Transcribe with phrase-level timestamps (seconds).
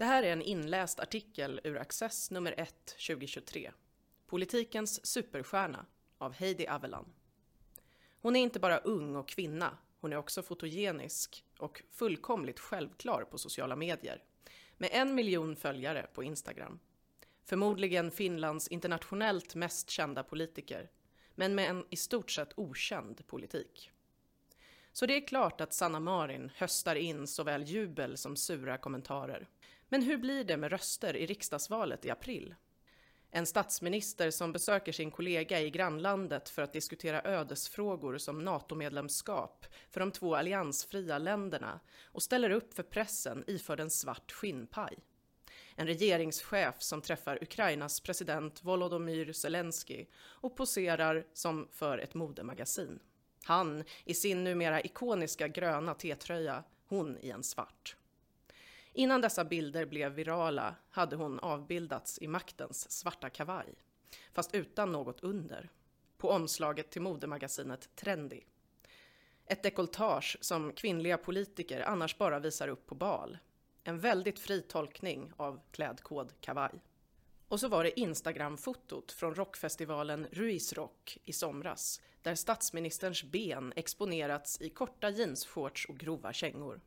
[0.00, 3.70] Det här är en inläst artikel ur Access nummer 1 2023.
[4.26, 5.86] Politikens superstjärna
[6.18, 7.12] av Heidi Avellan.
[8.20, 13.38] Hon är inte bara ung och kvinna, hon är också fotogenisk och fullkomligt självklar på
[13.38, 14.22] sociala medier.
[14.76, 16.78] Med en miljon följare på Instagram.
[17.44, 20.90] Förmodligen Finlands internationellt mest kända politiker,
[21.34, 23.90] men med en i stort sett okänd politik.
[24.92, 29.48] Så det är klart att Sanna Marin höstar in såväl jubel som sura kommentarer.
[29.92, 32.54] Men hur blir det med röster i riksdagsvalet i april?
[33.30, 40.00] En statsminister som besöker sin kollega i grannlandet för att diskutera ödesfrågor som NATO-medlemskap för
[40.00, 44.98] de två alliansfria länderna och ställer upp för pressen iförd en svart skinnpaj.
[45.76, 52.98] En regeringschef som träffar Ukrainas president Volodymyr Zelensky och poserar som för ett modemagasin.
[53.44, 57.96] Han i sin numera ikoniska gröna T-tröja, hon i en svart.
[58.92, 63.74] Innan dessa bilder blev virala hade hon avbildats i maktens svarta kavaj,
[64.32, 65.70] fast utan något under,
[66.18, 68.40] på omslaget till modemagasinet Trendy.
[69.46, 73.38] Ett dekoltage som kvinnliga politiker annars bara visar upp på bal.
[73.84, 76.82] En väldigt fri tolkning av klädkod kavaj.
[77.48, 84.60] Och så var det Instagram-fotot från rockfestivalen Ruiz Rock i somras, där statsministerns ben exponerats
[84.60, 86.80] i korta jeansshorts och grova kängor.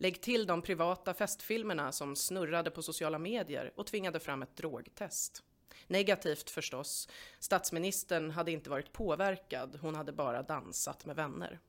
[0.00, 5.42] Lägg till de privata festfilmerna som snurrade på sociala medier och tvingade fram ett drogtest.
[5.86, 7.08] Negativt förstås.
[7.38, 11.60] Statsministern hade inte varit påverkad, hon hade bara dansat med vänner.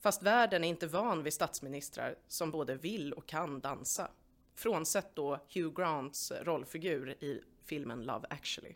[0.00, 4.10] Fast världen är inte van vid statsministrar som både vill och kan dansa.
[4.54, 8.74] Frånsett då Hugh Grants rollfigur i filmen Love actually.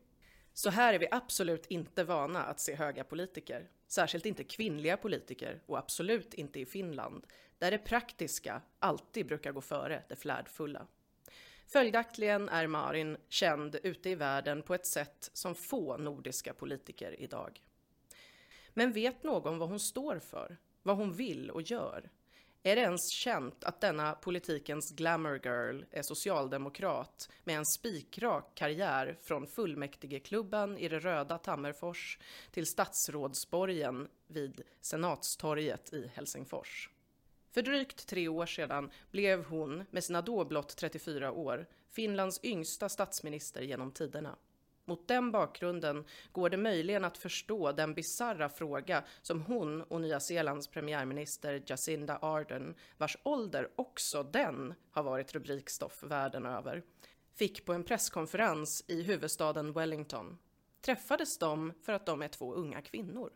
[0.54, 3.68] Så här är vi absolut inte vana att se höga politiker.
[3.88, 7.26] Särskilt inte kvinnliga politiker och absolut inte i Finland,
[7.58, 10.86] där det praktiska alltid brukar gå före det flärdfulla.
[11.66, 17.62] Följaktligen är Marin känd ute i världen på ett sätt som få nordiska politiker idag.
[18.74, 20.56] Men vet någon vad hon står för?
[20.82, 22.10] Vad hon vill och gör?
[22.62, 29.18] Är det ens känt att denna politikens glamour girl är socialdemokrat med en spikrak karriär
[29.22, 32.18] från fullmäktigeklubben i det röda Tammerfors
[32.50, 36.90] till statsrådsborgen vid Senatstorget i Helsingfors?
[37.50, 42.88] För drygt tre år sedan blev hon, med sina då blott 34 år, Finlands yngsta
[42.88, 44.36] statsminister genom tiderna.
[44.88, 50.20] Mot den bakgrunden går det möjligen att förstå den bizarra fråga som hon och Nya
[50.20, 56.82] Zeelands premiärminister Jacinda Ardern, vars ålder också den har varit rubrikstoff världen över,
[57.34, 60.38] fick på en presskonferens i huvudstaden Wellington.
[60.80, 63.32] Träffades de för att de är två unga kvinnor?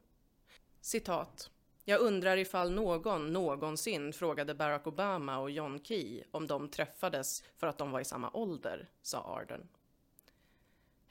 [0.80, 1.50] Citat.
[1.84, 7.66] Jag undrar ifall någon någonsin frågade Barack Obama och John Key om de träffades för
[7.66, 9.68] att de var i samma ålder, sa Arden.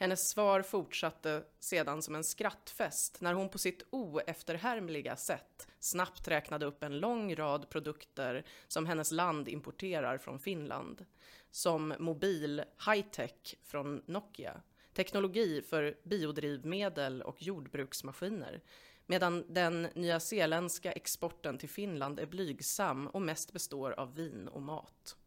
[0.02, 6.66] Hennes svar fortsatte sedan som en skrattfest när hon på sitt oefterhärmliga sätt snabbt räknade
[6.66, 11.06] upp en lång rad produkter som hennes land importerar från Finland.
[11.52, 14.62] Som mobil high-tech från Nokia,
[14.94, 18.62] teknologi för biodrivmedel och jordbruksmaskiner,
[19.06, 25.18] medan den nyzeeländska exporten till Finland är blygsam och mest består av vin och mat.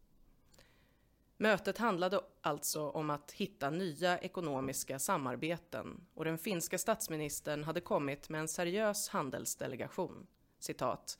[1.37, 8.29] Mötet handlade alltså om att hitta nya ekonomiska samarbeten och den finska statsministern hade kommit
[8.29, 10.27] med en seriös handelsdelegation.
[10.59, 11.17] Citat.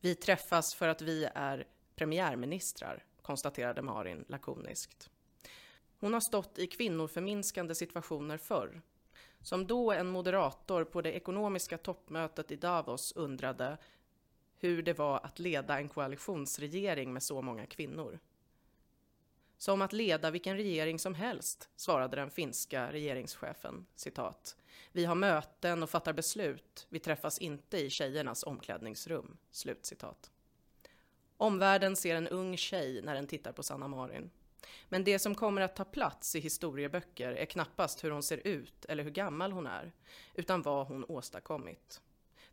[0.00, 5.10] Vi träffas för att vi är premiärministrar, konstaterade Marin lakoniskt.
[5.98, 8.82] Hon har stått i kvinnoförminskande situationer förr.
[9.42, 13.78] Som då en moderator på det ekonomiska toppmötet i Davos undrade
[14.58, 18.18] hur det var att leda en koalitionsregering med så många kvinnor.
[19.60, 23.86] Som att leda vilken regering som helst, svarade den finska regeringschefen.
[23.94, 24.56] Citat.
[24.92, 26.86] Vi har möten och fattar beslut.
[26.88, 29.36] Vi träffas inte i tjejernas omklädningsrum.
[29.50, 30.30] Slut citat.
[31.36, 34.30] Omvärlden ser en ung tjej när den tittar på Sanna Marin.
[34.88, 38.84] Men det som kommer att ta plats i historieböcker är knappast hur hon ser ut
[38.84, 39.92] eller hur gammal hon är,
[40.34, 42.00] utan vad hon åstadkommit.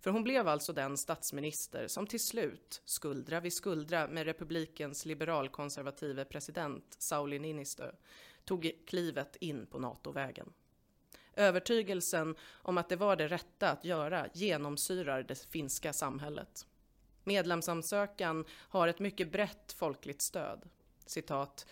[0.07, 6.25] För hon blev alltså den statsminister som till slut, skuldra vid skuldra med republikens liberalkonservative
[6.25, 7.91] president Sauli Niinistö,
[8.45, 10.53] tog klivet in på NATO-vägen.
[11.33, 16.67] Övertygelsen om att det var det rätta att göra genomsyrar det finska samhället.
[17.23, 20.69] Medlemsansökan har ett mycket brett folkligt stöd.
[21.05, 21.65] Citat.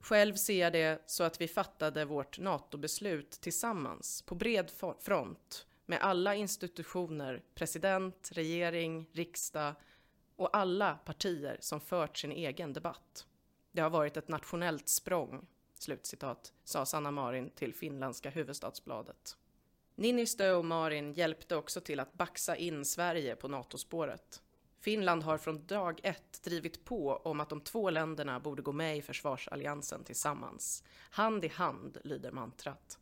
[0.00, 4.70] Själv ser jag det så att vi fattade vårt NATO-beslut tillsammans, på bred
[5.00, 9.74] front, med alla institutioner, president, regering, riksdag
[10.36, 13.26] och alla partier som fört sin egen debatt.
[13.72, 19.36] Det har varit ett nationellt språng, slutcitat, sa Sanna Marin till finländska huvudstadsbladet.
[19.94, 24.42] Niinistö och Marin hjälpte också till att baxa in Sverige på NATO-spåret.
[24.80, 28.96] Finland har från dag ett drivit på om att de två länderna borde gå med
[28.96, 30.84] i försvarsalliansen tillsammans.
[31.10, 32.98] Hand i hand, lyder mantrat.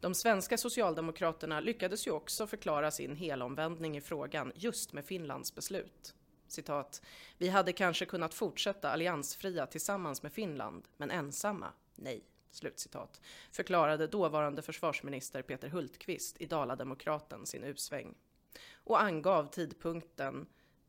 [0.00, 6.14] De svenska socialdemokraterna lyckades ju också förklara sin helomvändning i frågan just med Finlands beslut.
[6.48, 7.02] Citat.
[7.38, 11.72] Vi hade kanske kunnat fortsätta alliansfria tillsammans med Finland, men ensamma?
[11.94, 12.24] Nej.
[12.52, 13.20] Slutcitat.
[13.52, 18.14] Förklarade dåvarande försvarsminister Peter Hultqvist i Dala-Demokraten sin usväng.
[18.74, 20.46] Och angav tidpunkten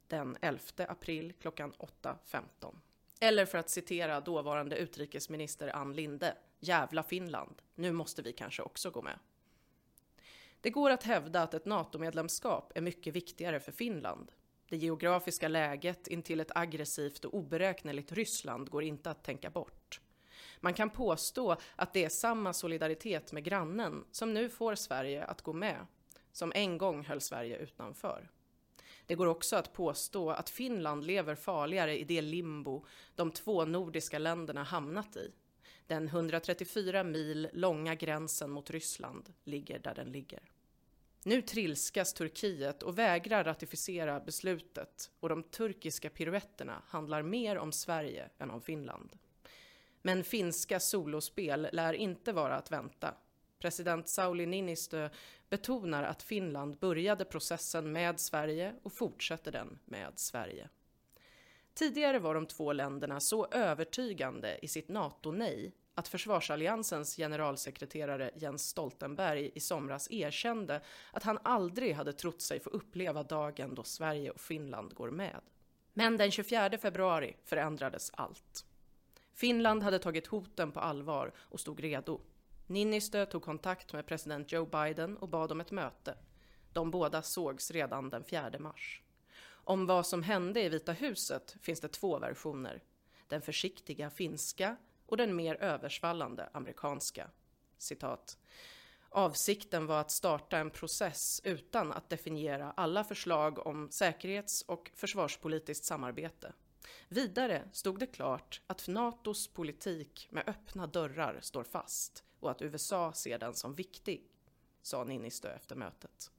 [0.08, 2.76] den 11 april klockan 8.15.
[3.20, 8.92] Eller för att citera dåvarande utrikesminister Ann Linde, jävla Finland, nu måste vi kanske också
[8.92, 9.20] gå med.
[10.62, 14.32] Det går att hävda att ett NATO-medlemskap är mycket viktigare för Finland.
[14.70, 20.02] Det geografiska läget intill ett aggressivt och oberäkneligt Ryssland går inte att tänka bort.
[20.60, 25.42] Man kan påstå att det är samma solidaritet med grannen som nu får Sverige att
[25.42, 25.86] gå med,
[26.32, 28.30] som en gång höll Sverige utanför.
[29.06, 32.86] Det går också att påstå att Finland lever farligare i det limbo
[33.16, 35.32] de två nordiska länderna hamnat i.
[35.92, 40.40] Den 134 mil långa gränsen mot Ryssland ligger där den ligger.
[41.24, 48.30] Nu trilskas Turkiet och vägrar ratificera beslutet och de turkiska piruetterna handlar mer om Sverige
[48.38, 49.18] än om Finland.
[50.02, 53.16] Men finska solospel lär inte vara att vänta.
[53.60, 55.10] President Sauli Niinistö
[55.50, 60.70] betonar att Finland började processen med Sverige och fortsätter den med Sverige.
[61.74, 69.52] Tidigare var de två länderna så övertygande i sitt NATO-nej att försvarsalliansens generalsekreterare Jens Stoltenberg
[69.56, 74.42] i somras erkände att han aldrig hade trott sig få uppleva dagen då Sverige och
[74.42, 75.42] Finland går med.
[75.94, 78.66] Men den 24 februari förändrades allt.
[79.34, 82.22] Finland hade tagit hoten på allvar och stod redo.
[82.68, 86.18] Niinistö tog kontakt med president Joe Biden och bad om ett möte.
[86.74, 89.02] De båda sågs redan den 4 mars.
[89.64, 92.84] Om vad som hände i Vita huset finns det två versioner.
[93.28, 94.76] Den försiktiga finska
[95.12, 97.30] och den mer översvallande amerikanska.
[97.78, 98.38] Citat.
[99.10, 105.86] Avsikten var att starta en process utan att definiera alla förslag om säkerhets och försvarspolitiskt
[105.86, 106.54] samarbete.
[107.08, 113.14] Vidare stod det klart att NATOs politik med öppna dörrar står fast och att USA
[113.14, 114.28] ser den som viktig,
[114.82, 116.32] sa Niinistö efter mötet.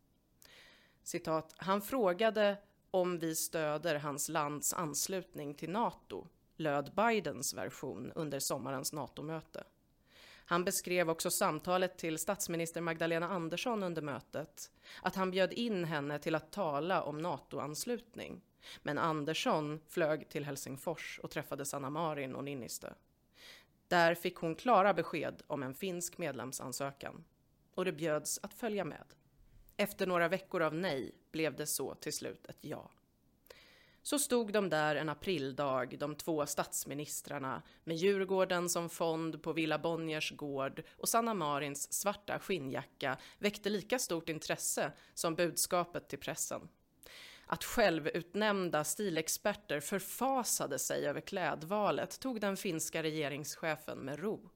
[1.02, 2.56] Citat, han frågade
[2.90, 6.26] om vi stöder hans lands anslutning till NATO,
[6.62, 9.64] löd Bidens version under sommarens NATO-möte.
[10.44, 14.70] Han beskrev också samtalet till statsminister Magdalena Andersson under mötet,
[15.02, 18.40] att han bjöd in henne till att tala om NATO-anslutning.
[18.82, 22.92] Men Andersson flög till Helsingfors och träffade Sanna Marin och Niinistö.
[23.88, 27.24] Där fick hon klara besked om en finsk medlemsansökan
[27.74, 29.04] och det bjöds att följa med.
[29.76, 32.90] Efter några veckor av nej blev det så till slut ett ja.
[34.02, 39.78] Så stod de där en aprildag, de två statsministrarna, med Djurgården som fond på Villa
[39.78, 46.68] Bonniers gård och Sanna Marins svarta skinnjacka väckte lika stort intresse som budskapet till pressen
[47.52, 54.50] att självutnämnda stilexperter förfasade sig över klädvalet tog den finska regeringschefen med ro.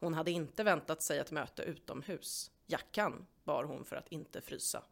[0.00, 2.50] Hon hade inte väntat sig ett möte utomhus.
[2.66, 4.82] Jackan bar hon för att inte frysa.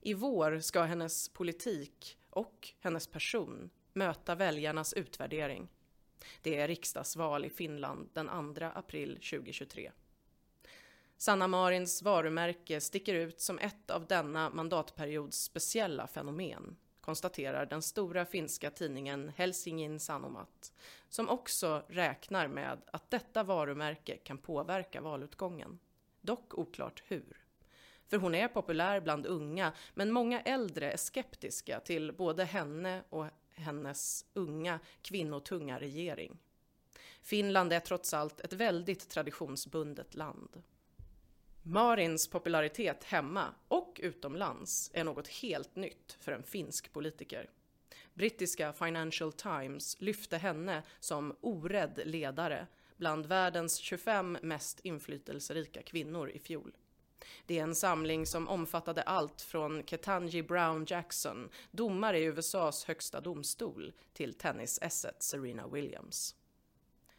[0.00, 5.68] I vår ska hennes politik och hennes person möta väljarnas utvärdering.
[6.42, 9.92] Det är riksdagsval i Finland den 2 april 2023.
[11.16, 18.24] Sanna Marins varumärke sticker ut som ett av denna mandatperiods speciella fenomen, konstaterar den stora
[18.24, 20.72] finska tidningen Helsingin Sanomat,
[21.08, 25.78] som också räknar med att detta varumärke kan påverka valutgången.
[26.20, 27.49] Dock oklart hur.
[28.10, 33.26] För hon är populär bland unga, men många äldre är skeptiska till både henne och
[33.54, 36.38] hennes unga kvinnotunga regering.
[37.22, 40.62] Finland är trots allt ett väldigt traditionsbundet land.
[41.62, 47.50] Marins popularitet hemma och utomlands är något helt nytt för en finsk politiker.
[48.14, 56.38] Brittiska Financial Times lyfte henne som orädd ledare bland världens 25 mest inflytelserika kvinnor i
[56.38, 56.72] fjol.
[57.46, 63.20] Det är en samling som omfattade allt från Ketanji Brown Jackson, domare i USAs högsta
[63.20, 66.34] domstol, till tennisesset Serena Williams.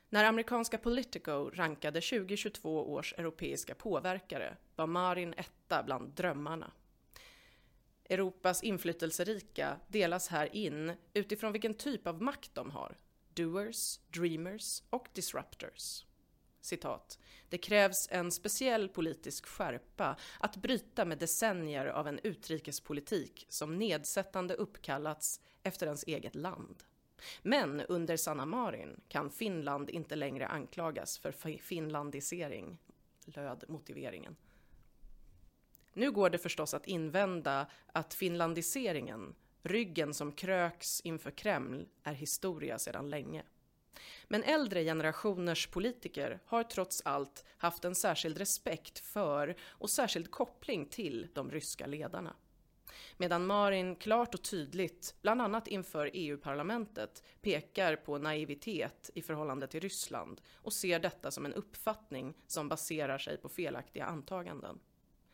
[0.09, 6.71] När amerikanska Politico rankade 2022 års europeiska påverkare var Marin etta bland drömmarna.
[8.09, 12.97] Europas inflytelserika delas här in utifrån vilken typ av makt de har.
[13.33, 16.05] doers, dreamers och disruptors.
[16.61, 17.19] Citat.
[17.49, 24.53] Det krävs en speciell politisk skärpa att bryta med decennier av en utrikespolitik som nedsättande
[24.53, 26.83] uppkallats efter ens eget land.
[27.41, 32.77] Men under Sanna Marin kan Finland inte längre anklagas för finlandisering,
[33.25, 34.35] löd motiveringen.
[35.93, 42.79] Nu går det förstås att invända att finlandiseringen, ryggen som kröks inför Kreml, är historia
[42.79, 43.43] sedan länge.
[44.27, 50.85] Men äldre generationers politiker har trots allt haft en särskild respekt för och särskild koppling
[50.85, 52.35] till de ryska ledarna.
[53.17, 59.79] Medan Marin klart och tydligt, bland annat inför EU-parlamentet, pekar på naivitet i förhållande till
[59.79, 64.79] Ryssland och ser detta som en uppfattning som baserar sig på felaktiga antaganden.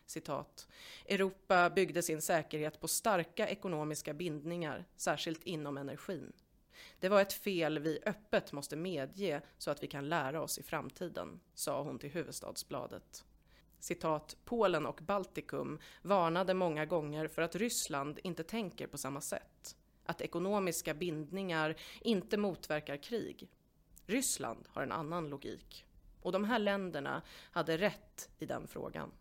[0.06, 0.68] Citat.
[1.06, 6.34] Europa byggde sin säkerhet på starka ekonomiska bindningar, särskilt inom energin.
[7.00, 10.64] Det var ett fel vi öppet måste medge så att vi kan lära oss i
[10.64, 13.26] framtiden, sa hon till Huvudstadsbladet.
[13.80, 19.78] Citat, Polen och Baltikum varnade många gånger för att Ryssland inte tänker på samma sätt.
[20.06, 23.50] Att ekonomiska bindningar inte motverkar krig.
[24.06, 25.86] Ryssland har en annan logik.
[26.22, 29.12] Och de här länderna hade rätt i den frågan.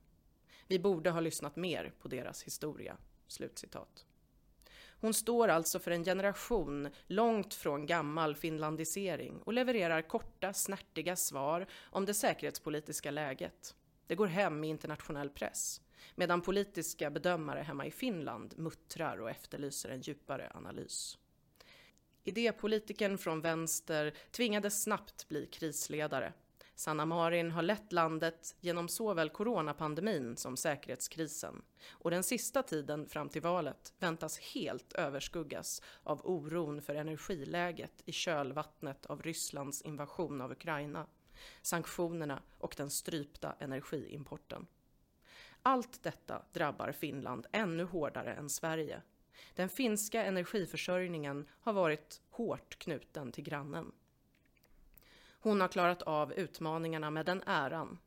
[0.66, 2.96] Vi borde ha lyssnat mer på deras historia."
[3.26, 4.06] Slutcitat.
[5.00, 11.66] Hon står alltså för en generation långt från gammal finlandisering och levererar korta, snärtiga svar
[11.82, 13.74] om det säkerhetspolitiska läget.
[14.06, 15.80] Det går hem i internationell press,
[16.14, 21.18] medan politiska bedömare hemma i Finland muttrar och efterlyser en djupare analys.
[22.24, 26.32] Idépolitikern från vänster tvingades snabbt bli krisledare
[26.78, 31.62] Sanna Marin har lett landet genom såväl coronapandemin som säkerhetskrisen.
[31.90, 38.12] Och den sista tiden fram till valet väntas helt överskuggas av oron för energiläget i
[38.12, 41.06] kölvattnet av Rysslands invasion av Ukraina,
[41.62, 44.66] sanktionerna och den strypta energiimporten.
[45.62, 49.02] Allt detta drabbar Finland ännu hårdare än Sverige.
[49.54, 53.92] Den finska energiförsörjningen har varit hårt knuten till grannen.
[55.46, 57.98] Hon har klarat av utmaningarna med den äran.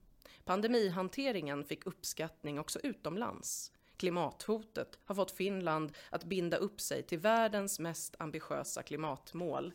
[0.44, 3.72] Pandemihanteringen fick uppskattning också utomlands.
[3.98, 9.74] Klimathotet har fått Finland att binda upp sig till världens mest ambitiösa klimatmål.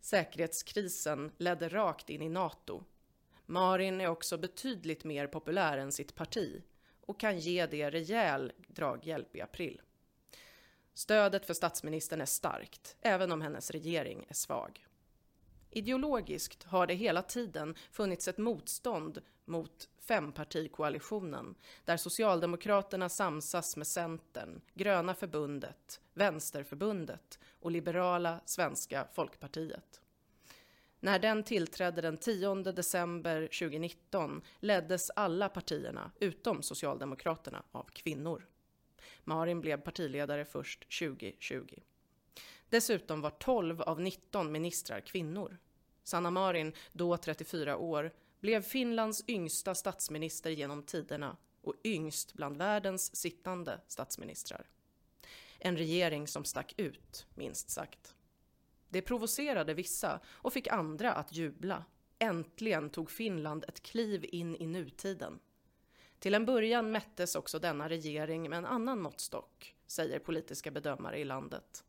[0.00, 2.84] Säkerhetskrisen ledde rakt in i NATO.
[3.46, 6.62] Marin är också betydligt mer populär än sitt parti
[7.00, 9.80] och kan ge det rejäl draghjälp i april.
[10.94, 14.86] Stödet för statsministern är starkt, även om hennes regering är svag.
[15.76, 21.54] Ideologiskt har det hela tiden funnits ett motstånd mot fempartikoalitionen
[21.84, 30.00] där Socialdemokraterna samsas med Centern, Gröna förbundet, Vänsterförbundet och liberala Svenska folkpartiet.
[31.00, 38.46] När den tillträdde den 10 december 2019 leddes alla partierna, utom Socialdemokraterna, av kvinnor.
[39.24, 41.74] Marin blev partiledare först 2020.
[42.68, 45.58] Dessutom var 12 av 19 ministrar kvinnor.
[46.04, 53.16] Sanna Marin, då 34 år, blev Finlands yngsta statsminister genom tiderna och yngst bland världens
[53.16, 54.66] sittande statsministrar.
[55.58, 58.14] En regering som stack ut, minst sagt.
[58.88, 61.84] Det provocerade vissa och fick andra att jubla.
[62.18, 65.40] Äntligen tog Finland ett kliv in i nutiden.
[66.18, 71.24] Till en början mättes också denna regering med en annan måttstock, säger politiska bedömare i
[71.24, 71.83] landet.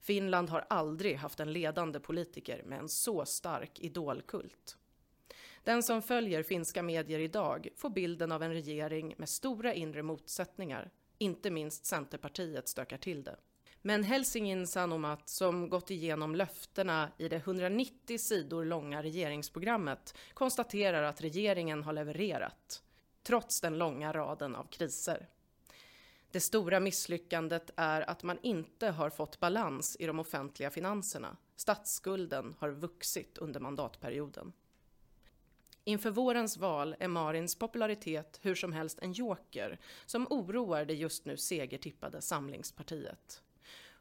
[0.00, 4.76] Finland har aldrig haft en ledande politiker med en så stark idolkult.
[5.64, 10.90] Den som följer finska medier idag får bilden av en regering med stora inre motsättningar.
[11.18, 13.36] Inte minst Centerpartiet stökar till det.
[13.82, 21.20] Men Helsingin Sanomat, som gått igenom löftena i det 190 sidor långa regeringsprogrammet, konstaterar att
[21.20, 22.82] regeringen har levererat,
[23.22, 25.28] trots den långa raden av kriser.
[26.32, 31.36] Det stora misslyckandet är att man inte har fått balans i de offentliga finanserna.
[31.56, 34.52] Statsskulden har vuxit under mandatperioden.
[35.84, 41.24] Inför vårens val är Marins popularitet hur som helst en joker som oroar det just
[41.24, 43.42] nu segertippade Samlingspartiet.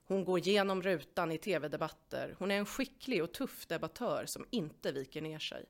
[0.06, 2.36] Hon går genom rutan i tv-debatter.
[2.40, 5.66] Hon är en skicklig och tuff debattör som inte viker ner sig.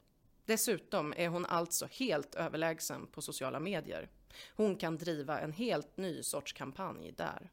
[0.45, 4.09] Dessutom är hon alltså helt överlägsen på sociala medier.
[4.55, 7.49] Hon kan driva en helt ny sorts kampanj där.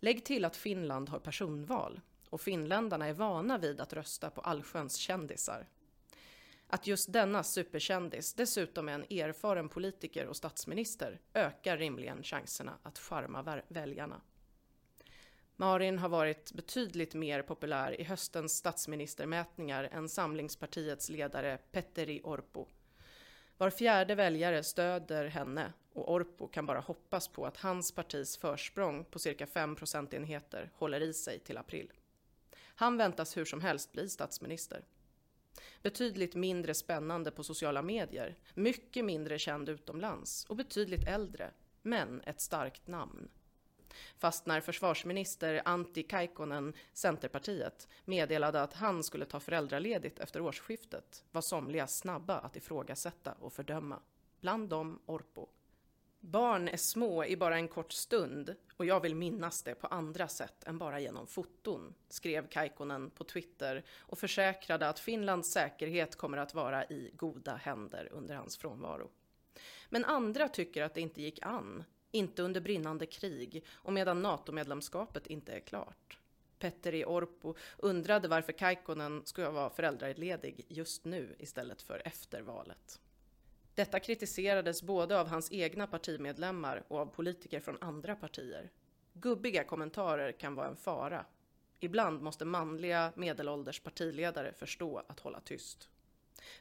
[0.00, 4.96] Lägg till att Finland har personval och finländarna är vana vid att rösta på allsköns
[4.96, 5.68] kändisar.
[6.66, 12.98] Att just denna superkändis dessutom är en erfaren politiker och statsminister ökar rimligen chanserna att
[12.98, 14.20] charma väljarna.
[15.56, 22.66] Marin har varit betydligt mer populär i höstens statsministermätningar än Samlingspartiets ledare Petteri Orpo.
[23.58, 29.04] Var fjärde väljare stöder henne och Orpo kan bara hoppas på att hans partis försprång
[29.04, 31.92] på cirka 5 procentenheter håller i sig till april.
[32.74, 34.84] Han väntas hur som helst bli statsminister.
[35.82, 41.50] Betydligt mindre spännande på sociala medier, mycket mindre känd utomlands och betydligt äldre,
[41.82, 43.28] men ett starkt namn.
[44.18, 51.40] Fast när försvarsminister Antti Kaikkonen, Centerpartiet, meddelade att han skulle ta föräldraledigt efter årsskiftet var
[51.40, 54.00] somliga snabba att ifrågasätta och fördöma.
[54.40, 55.46] Bland dem Orpo.
[56.20, 60.28] Barn är små i bara en kort stund och jag vill minnas det på andra
[60.28, 66.38] sätt än bara genom foton, skrev Kaikkonen på Twitter och försäkrade att Finlands säkerhet kommer
[66.38, 69.10] att vara i goda händer under hans frånvaro.
[69.88, 75.26] Men andra tycker att det inte gick an, inte under brinnande krig och medan NATO-medlemskapet
[75.26, 76.18] inte är klart.
[76.58, 77.04] Petteri e.
[77.04, 83.00] Orpo undrade varför Kaikkonen skulle vara föräldraledig just nu istället för efter valet.
[83.74, 88.70] Detta kritiserades både av hans egna partimedlemmar och av politiker från andra partier.
[89.12, 91.24] Gubbiga kommentarer kan vara en fara.
[91.80, 95.88] Ibland måste manliga medelålders partiledare förstå att hålla tyst.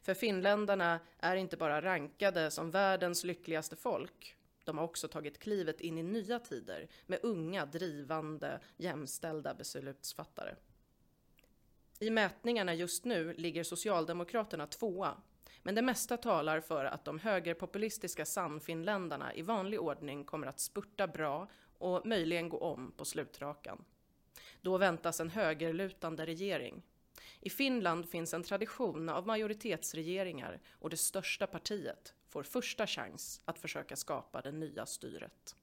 [0.01, 4.37] För finländarna är inte bara rankade som världens lyckligaste folk.
[4.67, 10.55] De har också tagit klivet in i nya tider med unga, drivande, jämställda beslutsfattare.
[11.99, 15.17] I mätningarna just nu ligger Socialdemokraterna tvåa
[15.63, 21.07] men det mesta talar för att de högerpopulistiska Sannfinländarna i vanlig ordning kommer att spurta
[21.07, 21.47] bra
[21.77, 23.85] och möjligen gå om på slutrakan.
[24.61, 26.81] Då väntas en högerlutande regering.
[27.39, 33.59] I Finland finns en tradition av majoritetsregeringar och det största partiet får första chans att
[33.59, 35.55] försöka skapa det nya styret.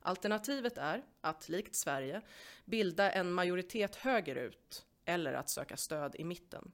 [0.00, 2.22] Alternativet är att, likt Sverige,
[2.64, 6.72] bilda en majoritet högerut eller att söka stöd i mitten.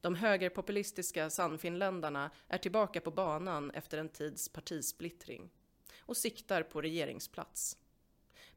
[0.00, 5.50] De högerpopulistiska Sannfinländarna är tillbaka på banan efter en tids partisplittring
[6.00, 7.76] och siktar på regeringsplats.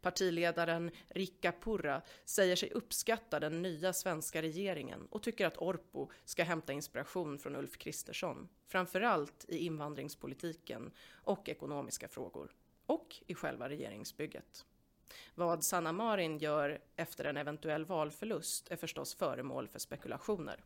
[0.04, 6.44] Partiledaren Rikka Purra säger sig uppskatta den nya svenska regeringen och tycker att Orpo ska
[6.44, 12.52] hämta inspiration från Ulf Kristersson, framförallt i invandringspolitiken och ekonomiska frågor,
[12.86, 14.66] och i själva regeringsbygget.
[15.36, 20.64] Vad Sanna Marin gör efter en eventuell valförlust är förstås föremål för spekulationer.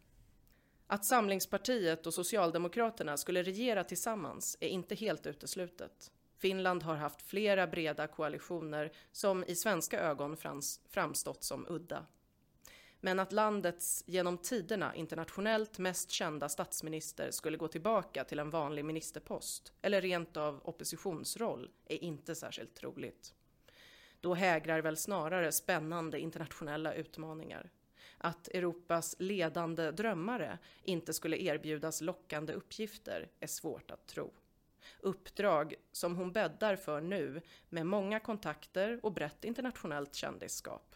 [0.87, 6.11] Att Samlingspartiet och Socialdemokraterna skulle regera tillsammans är inte helt uteslutet.
[6.37, 10.37] Finland har haft flera breda koalitioner som i svenska ögon
[10.89, 12.05] framstått som udda.
[12.99, 18.85] Men att landets genom tiderna internationellt mest kända statsminister skulle gå tillbaka till en vanlig
[18.85, 23.33] ministerpost eller rent av oppositionsroll är inte särskilt troligt.
[24.21, 27.71] Då hägrar väl snarare spännande internationella utmaningar
[28.17, 34.33] att Europas ledande drömmare inte skulle erbjudas lockande uppgifter är svårt att tro.
[34.99, 40.95] Uppdrag som hon bäddar för nu med många kontakter och brett internationellt kändisskap.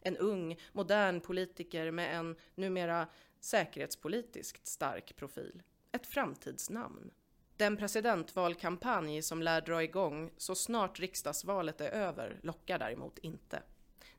[0.00, 3.06] En ung, modern politiker med en numera
[3.40, 5.62] säkerhetspolitiskt stark profil.
[5.92, 7.10] Ett framtidsnamn.
[7.56, 13.62] Den presidentvalkampanj som lär dra igång så snart riksdagsvalet är över lockar däremot inte.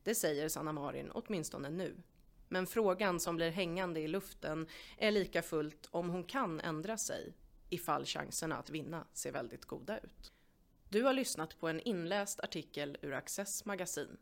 [0.04, 1.96] Det säger Sanna Marin åtminstone nu.
[2.50, 7.34] Men frågan som blir hängande i luften är lika fullt om hon kan ändra sig
[7.72, 10.32] ifall chanserna att vinna ser väldigt goda ut.
[10.90, 14.18] Du har lyssnat på en inläst artikel ur Access magasin.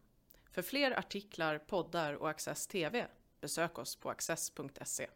[0.52, 3.08] För fler artiklar, poddar och Access TV
[3.42, 5.08] besök oss på access.se.